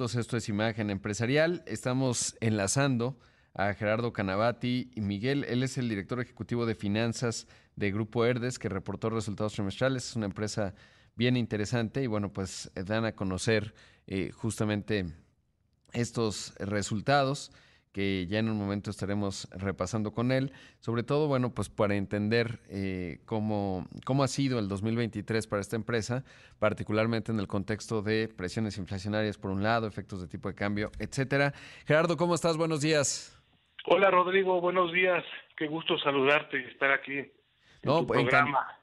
[0.00, 1.62] Esto es Imagen Empresarial.
[1.66, 3.18] Estamos enlazando
[3.52, 5.44] a Gerardo Canavati y Miguel.
[5.44, 10.08] Él es el director ejecutivo de finanzas de Grupo Herdes, que reportó resultados trimestrales.
[10.08, 10.74] Es una empresa
[11.14, 13.74] bien interesante y bueno, pues dan a conocer
[14.06, 15.12] eh, justamente
[15.92, 17.52] estos resultados
[17.92, 22.60] que ya en un momento estaremos repasando con él, sobre todo, bueno, pues para entender
[22.68, 26.24] eh, cómo, cómo ha sido el 2023 para esta empresa,
[26.58, 30.90] particularmente en el contexto de presiones inflacionarias por un lado, efectos de tipo de cambio,
[30.98, 31.52] etcétera.
[31.86, 32.56] Gerardo, ¿cómo estás?
[32.56, 33.38] Buenos días.
[33.86, 35.24] Hola Rodrigo, buenos días.
[35.56, 37.30] Qué gusto saludarte y estar aquí.
[37.82, 38.26] no, pues,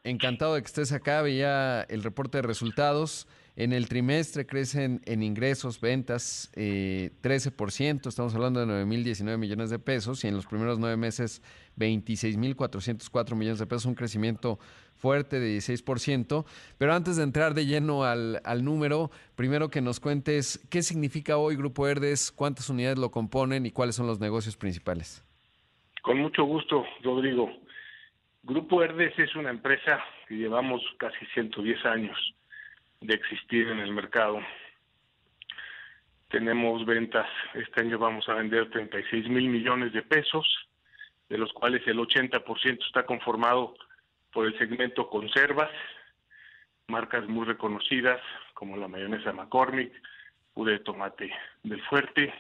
[0.04, 1.22] encantado de que estés acá.
[1.22, 3.28] Veía el reporte de resultados.
[3.60, 9.80] En el trimestre crecen en ingresos, ventas, eh, 13%, estamos hablando de 9.019 millones de
[9.80, 11.42] pesos, y en los primeros nueve meses
[11.78, 14.60] 26.404 millones de pesos, un crecimiento
[14.96, 16.46] fuerte de 16%.
[16.78, 21.36] Pero antes de entrar de lleno al, al número, primero que nos cuentes qué significa
[21.36, 25.22] hoy Grupo Herdes, cuántas unidades lo componen y cuáles son los negocios principales.
[26.02, 27.52] Con mucho gusto, Rodrigo.
[28.44, 32.18] Grupo Herdes es una empresa que llevamos casi 110 años
[33.02, 34.40] de existir en el mercado.
[36.30, 40.48] Tenemos ventas, este año vamos a vender 36 mil millones de pesos,
[41.30, 43.76] de los cuales el 80% está conformado
[44.32, 45.72] por el segmento conservas,
[46.88, 48.22] marcas muy reconocidas
[48.54, 49.92] como la mayonesa McCormick,
[50.54, 51.32] puré de tomate
[51.64, 52.34] del Fuerte,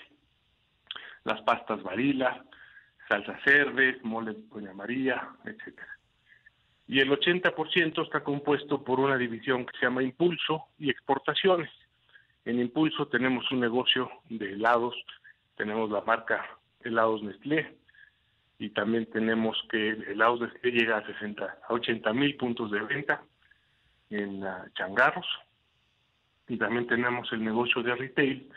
[1.23, 2.43] las pastas Varila,
[3.07, 5.98] salsa cerdes, mole Doña María, etcétera
[6.89, 11.69] y el 80% está compuesto por una división que se llama Impulso y Exportaciones.
[12.45, 14.95] En Impulso tenemos un negocio de helados,
[15.55, 16.43] tenemos la marca
[16.83, 17.77] Helados Nestlé
[18.57, 23.21] y también tenemos que Helados Nestlé llega a 60 a 80 mil puntos de venta
[24.09, 24.43] en
[24.73, 25.27] changarros
[26.47, 28.49] y también tenemos el negocio de retail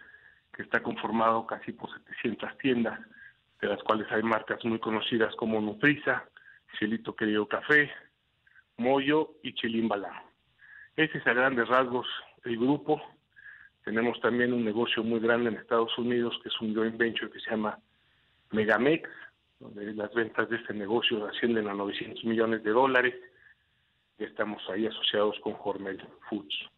[0.55, 2.99] que está conformado casi por 700 tiendas
[3.61, 6.25] de las cuales hay marcas muy conocidas como Nutrisa,
[6.79, 7.91] Cielito Querido Café,
[8.77, 10.25] Moyo y Chilimbalá.
[10.97, 12.07] Ese es a grandes rasgos
[12.45, 13.01] el grupo.
[13.85, 17.41] Tenemos también un negocio muy grande en Estados Unidos que es un joint venture que
[17.41, 17.79] se llama
[18.51, 19.09] Megamex,
[19.59, 23.15] donde las ventas de este negocio ascienden a 900 millones de dólares
[24.19, 26.69] y estamos ahí asociados con Hormel Foods.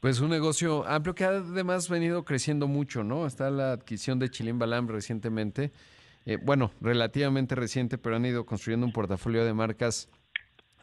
[0.00, 3.26] Pues un negocio amplio que además ha venido creciendo mucho, ¿no?
[3.26, 5.72] Está la adquisición de Chilimbalam recientemente,
[6.26, 10.10] eh, bueno, relativamente reciente, pero han ido construyendo un portafolio de marcas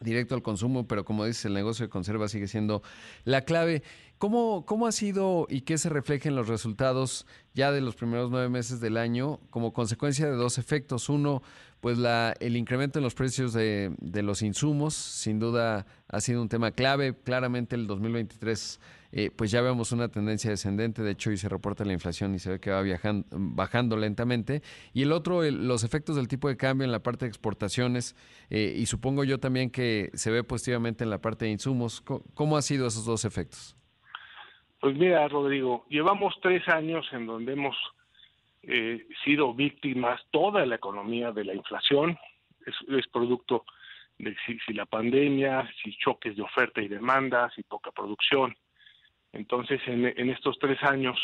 [0.00, 2.82] directo al consumo, pero como dices, el negocio de conserva sigue siendo
[3.24, 3.82] la clave.
[4.18, 8.30] ¿Cómo, ¿Cómo ha sido y qué se refleja en los resultados ya de los primeros
[8.30, 11.08] nueve meses del año como consecuencia de dos efectos?
[11.08, 11.42] Uno,
[11.80, 16.40] pues la, el incremento en los precios de, de los insumos, sin duda ha sido
[16.40, 17.14] un tema clave.
[17.14, 18.80] Claramente el 2023
[19.16, 22.40] eh, pues ya vemos una tendencia descendente, de hecho hoy se reporta la inflación y
[22.40, 24.60] se ve que va viajando, bajando lentamente.
[24.92, 28.16] Y el otro, los efectos del tipo de cambio en la parte de exportaciones
[28.50, 32.00] eh, y supongo yo también que se ve positivamente en la parte de insumos.
[32.00, 33.76] ¿Cómo, han sido esos dos efectos?
[34.80, 37.76] Pues mira, Rodrigo, llevamos tres años en donde hemos
[38.64, 42.18] eh, sido víctimas toda la economía de la inflación,
[42.66, 43.64] es, producto
[44.18, 48.56] de si, la pandemia, si choques de oferta y demanda, si poca producción.
[49.34, 51.18] Entonces, en, estos tres años,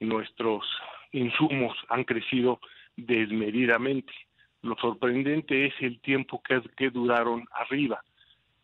[0.00, 0.64] nuestros
[1.12, 2.60] insumos han crecido
[2.96, 4.12] desmedidamente.
[4.60, 8.02] Lo sorprendente es el tiempo que, duraron arriba.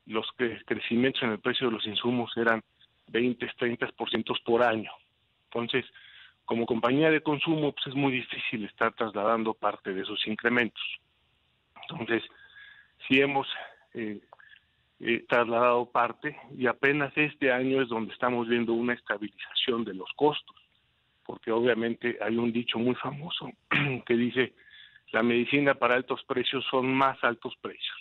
[0.06, 0.26] Los
[0.66, 2.62] crecimientos en el precio de los insumos eran
[3.08, 4.92] 20, 30% por año.
[5.44, 5.86] Entonces,
[6.44, 10.82] como compañía de consumo, pues es muy difícil estar trasladando parte de esos incrementos.
[11.88, 12.22] Entonces,
[13.06, 13.48] si hemos
[13.94, 14.20] eh,
[15.00, 20.10] eh, trasladado parte y apenas este año es donde estamos viendo una estabilización de los
[20.16, 20.56] costos,
[21.24, 23.50] porque obviamente hay un dicho muy famoso
[24.06, 24.54] que dice
[25.12, 27.96] la medicina para altos precios son más altos precios.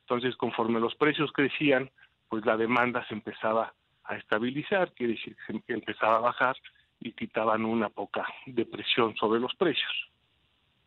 [0.00, 1.90] Entonces, conforme los precios crecían,
[2.28, 6.56] pues la demanda se empezaba a estabilizar, quiere decir que se empezaba a bajar
[7.00, 10.10] y quitaban una poca depresión sobre los precios.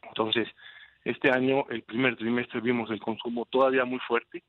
[0.02, 0.48] Entonces,
[1.04, 4.44] este año, el primer trimestre, vimos el consumo todavía muy fuerte,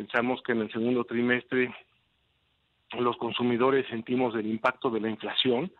[0.00, 1.74] Pensamos que en el segundo trimestre
[2.98, 5.70] los consumidores sentimos el impacto de la inflación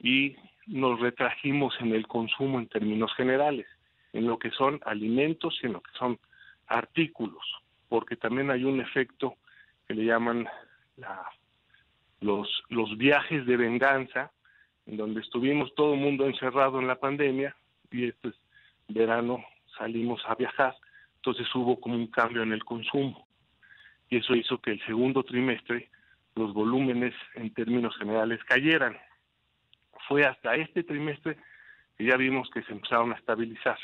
[0.00, 0.34] y
[0.66, 3.68] nos retrajimos en el consumo en términos generales,
[4.12, 6.18] en lo que son alimentos y en lo que son
[6.66, 7.44] artículos,
[7.88, 9.36] porque también hay un efecto
[9.86, 10.48] que le llaman
[12.20, 14.32] los, los viajes de venganza,
[14.86, 17.54] en donde estuvimos todo el mundo encerrado en la pandemia
[17.92, 18.32] y este
[18.88, 19.44] verano
[19.78, 20.74] salimos a viajar,
[21.14, 23.27] entonces hubo como un cambio en el consumo
[24.10, 25.88] y eso hizo que el segundo trimestre
[26.34, 28.96] los volúmenes en términos generales cayeran.
[30.06, 31.36] Fue hasta este trimestre
[31.96, 33.78] que ya vimos que se empezaron a estabilizar.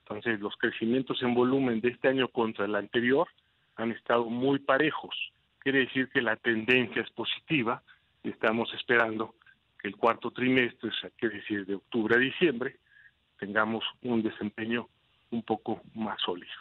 [0.00, 3.28] Entonces, los crecimientos en volumen de este año contra el anterior
[3.76, 5.14] han estado muy parejos.
[5.60, 7.82] Quiere decir que la tendencia es positiva
[8.22, 9.34] y estamos esperando
[9.80, 12.76] que el cuarto trimestre, o sea, quiere decir de octubre a diciembre,
[13.38, 14.88] tengamos un desempeño
[15.30, 16.52] un poco más sólido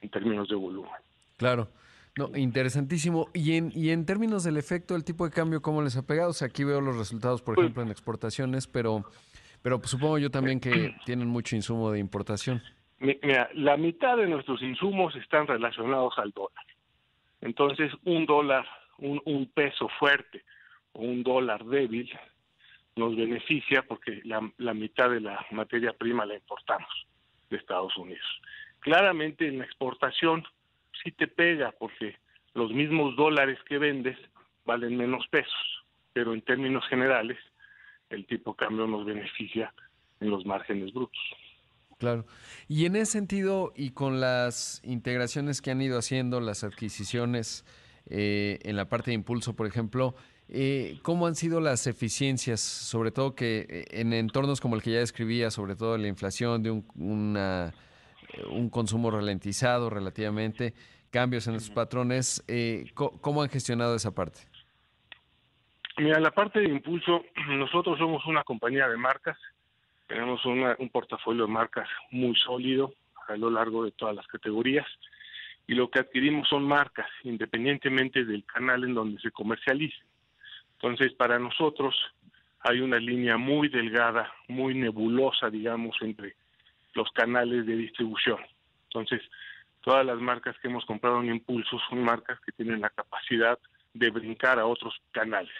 [0.00, 0.90] en términos de volumen.
[1.36, 1.68] Claro.
[2.16, 3.28] No, interesantísimo.
[3.32, 6.30] Y en, y en términos del efecto del tipo de cambio, ¿cómo les ha pegado?
[6.30, 9.04] O sea, aquí veo los resultados, por pues ejemplo, en exportaciones, pero,
[9.62, 12.62] pero supongo yo también que tienen mucho insumo de importación.
[12.98, 16.66] Mira, la mitad de nuestros insumos están relacionados al dólar.
[17.40, 18.66] Entonces, un dólar,
[18.98, 20.44] un, un peso fuerte
[20.92, 22.10] o un dólar débil
[22.94, 26.90] nos beneficia porque la, la mitad de la materia prima la importamos
[27.48, 28.26] de Estados Unidos.
[28.80, 30.44] Claramente en la exportación
[31.02, 32.16] sí te pega porque
[32.54, 34.18] los mismos dólares que vendes
[34.64, 37.38] valen menos pesos, pero en términos generales
[38.10, 39.72] el tipo cambio nos beneficia
[40.20, 41.20] en los márgenes brutos.
[41.98, 42.26] Claro.
[42.68, 47.64] Y en ese sentido, y con las integraciones que han ido haciendo, las adquisiciones
[48.06, 50.16] eh, en la parte de impulso, por ejemplo,
[50.48, 52.60] eh, ¿cómo han sido las eficiencias?
[52.60, 56.62] Sobre todo que eh, en entornos como el que ya describía, sobre todo la inflación,
[56.62, 57.72] de un, una
[58.50, 60.74] un consumo ralentizado relativamente,
[61.10, 62.44] cambios en esos patrones.
[62.48, 64.40] Eh, ¿Cómo han gestionado esa parte?
[65.98, 69.36] Mira, la parte de impulso, nosotros somos una compañía de marcas,
[70.06, 72.92] tenemos un portafolio de marcas muy sólido
[73.28, 74.86] a lo largo de todas las categorías
[75.66, 79.96] y lo que adquirimos son marcas independientemente del canal en donde se comercialice.
[80.74, 81.94] Entonces, para nosotros
[82.60, 86.36] hay una línea muy delgada, muy nebulosa, digamos, entre
[86.94, 88.38] los canales de distribución.
[88.84, 89.22] Entonces,
[89.80, 93.58] todas las marcas que hemos comprado en Impulso son marcas que tienen la capacidad
[93.94, 95.54] de brincar a otros canales.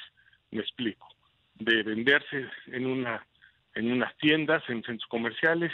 [0.50, 1.08] Me explico.
[1.54, 3.26] De venderse en una
[3.74, 5.72] en unas tiendas, en centros comerciales,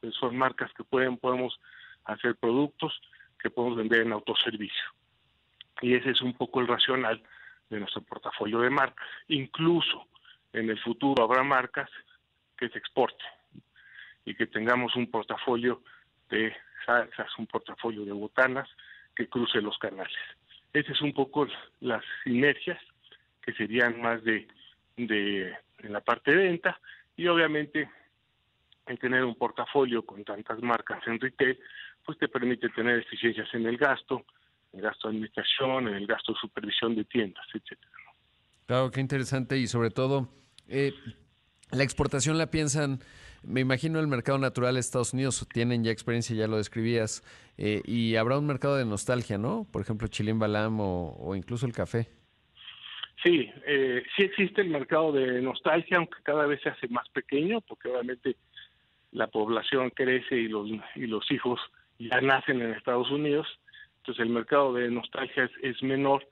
[0.00, 1.60] pues son marcas que pueden podemos
[2.04, 3.00] hacer productos
[3.38, 4.84] que podemos vender en autoservicio.
[5.80, 7.22] Y ese es un poco el racional
[7.70, 9.06] de nuestro portafolio de marcas.
[9.28, 10.08] Incluso
[10.52, 11.88] en el futuro habrá marcas
[12.56, 13.26] que se exporten
[14.26, 15.82] y que tengamos un portafolio
[16.28, 18.68] de salsas, un portafolio de botanas
[19.14, 20.12] que cruce los canales.
[20.72, 21.46] Esas es un poco
[21.80, 22.78] las sinergias
[23.40, 24.46] que serían más de,
[24.96, 26.78] de en la parte de venta
[27.16, 27.88] y obviamente
[28.86, 31.58] el tener un portafolio con tantas marcas en retail,
[32.04, 34.24] pues te permite tener eficiencias en el gasto,
[34.72, 37.90] en el gasto de administración, en el gasto de supervisión de tiendas, etcétera.
[38.66, 40.28] Claro, qué interesante y sobre todo
[40.68, 40.92] eh,
[41.70, 43.00] la exportación la piensan
[43.46, 47.22] me imagino el mercado natural de Estados Unidos, tienen ya experiencia, ya lo describías,
[47.58, 49.66] eh, y habrá un mercado de nostalgia, ¿no?
[49.72, 52.08] Por ejemplo, Chilín Balam o, incluso el café.
[53.22, 57.60] Sí, eh, sí existe el mercado de nostalgia, aunque cada vez se hace más pequeño,
[57.60, 58.36] porque obviamente
[59.12, 61.60] la población crece y los, y los hijos
[61.98, 63.46] ya nacen en Estados Unidos,
[63.98, 66.26] entonces el mercado de nostalgia es, menor.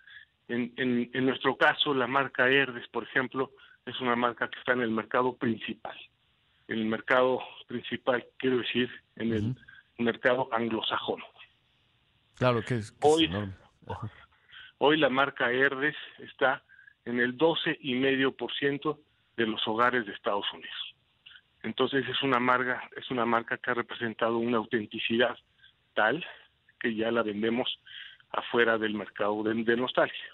[0.49, 3.51] En, en, en nuestro caso, la marca Herdes, por ejemplo,
[3.87, 5.97] es una marca que está en el mercado principal
[6.69, 9.57] en el mercado principal, quiero decir, en el
[9.99, 11.23] mercado anglosajón.
[12.37, 13.31] Claro que es, hoy,
[14.79, 16.63] hoy la marca Herdes está
[17.05, 18.99] en el 12,5%
[19.37, 20.95] de los hogares de Estados Unidos.
[21.63, 25.37] Entonces es una marca, es una marca que ha representado una autenticidad
[25.95, 26.25] tal
[26.81, 27.79] que ya la vendemos
[28.31, 30.34] afuera del mercado de, de nostalgia.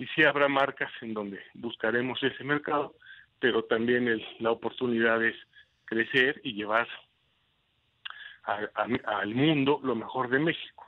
[0.00, 2.94] Y sí habrá marcas en donde buscaremos ese mercado,
[3.38, 5.36] pero también el, la oportunidad es
[5.84, 6.88] crecer y llevar
[8.44, 10.86] al mundo lo mejor de México.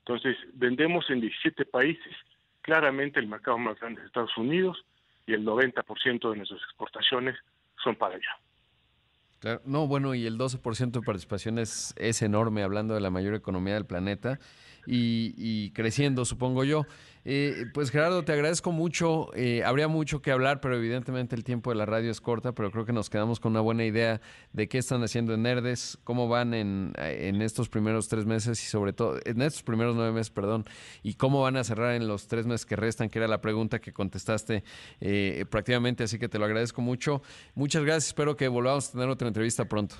[0.00, 2.12] Entonces, vendemos en 17 países,
[2.60, 4.84] claramente el mercado más grande es Estados Unidos
[5.24, 7.36] y el 90% de nuestras exportaciones
[7.84, 9.60] son para allá.
[9.66, 13.74] no, bueno, y el 12% de participación es, es enorme, hablando de la mayor economía
[13.74, 14.40] del planeta
[14.88, 16.86] y, creciendo, supongo yo.
[17.24, 19.28] Eh, pues Gerardo, te agradezco mucho.
[19.34, 22.70] Eh, habría mucho que hablar, pero evidentemente el tiempo de la radio es corta, pero
[22.70, 24.20] creo que nos quedamos con una buena idea
[24.52, 28.66] de qué están haciendo en Nerdes, cómo van en, en estos primeros tres meses y
[28.66, 30.64] sobre todo, en estos primeros nueve meses, perdón,
[31.02, 33.78] y cómo van a cerrar en los tres meses que restan, que era la pregunta
[33.80, 34.64] que contestaste
[35.00, 37.20] eh, prácticamente, así que te lo agradezco mucho.
[37.54, 39.96] Muchas gracias, espero que volvamos a tener otra entrevista pronto.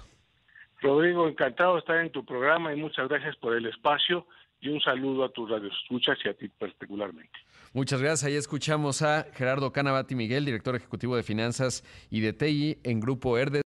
[0.81, 4.27] Rodrigo, encantado de estar en tu programa y muchas gracias por el espacio
[4.61, 7.39] y un saludo a tus radioescuchas y a ti particularmente.
[7.73, 8.25] Muchas gracias.
[8.25, 13.39] Ahí escuchamos a Gerardo Canabati Miguel, director ejecutivo de finanzas y de TI en Grupo
[13.39, 13.63] Herde.